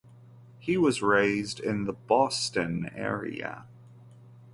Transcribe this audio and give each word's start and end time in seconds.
He 0.57 0.77
was 0.77 1.03
raised 1.03 1.59
in 1.59 1.83
the 1.83 1.93
Boston 1.93 2.89
area. 2.95 3.67